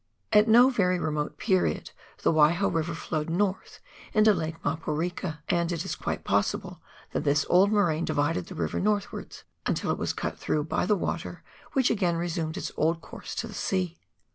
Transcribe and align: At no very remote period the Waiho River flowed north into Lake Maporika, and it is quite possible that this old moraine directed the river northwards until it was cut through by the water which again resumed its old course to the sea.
At 0.33 0.47
no 0.47 0.71
very 0.71 0.97
remote 0.97 1.37
period 1.37 1.91
the 2.23 2.33
Waiho 2.33 2.73
River 2.73 2.95
flowed 2.95 3.29
north 3.29 3.79
into 4.15 4.33
Lake 4.33 4.55
Maporika, 4.65 5.43
and 5.47 5.71
it 5.71 5.85
is 5.85 5.93
quite 5.95 6.23
possible 6.23 6.81
that 7.11 7.23
this 7.23 7.45
old 7.51 7.71
moraine 7.71 8.05
directed 8.05 8.47
the 8.47 8.55
river 8.55 8.79
northwards 8.79 9.43
until 9.67 9.91
it 9.91 9.99
was 9.99 10.13
cut 10.13 10.39
through 10.39 10.63
by 10.63 10.87
the 10.87 10.95
water 10.97 11.43
which 11.73 11.91
again 11.91 12.15
resumed 12.17 12.57
its 12.57 12.71
old 12.75 12.99
course 12.99 13.35
to 13.35 13.47
the 13.47 13.53
sea. 13.53 13.99